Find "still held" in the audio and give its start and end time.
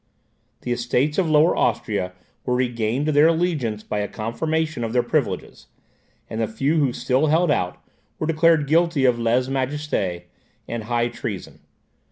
6.91-7.51